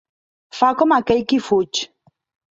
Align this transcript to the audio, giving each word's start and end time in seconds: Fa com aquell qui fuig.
Fa 0.59 0.69
com 0.79 0.95
aquell 0.95 1.21
qui 1.33 1.39
fuig. 1.49 1.83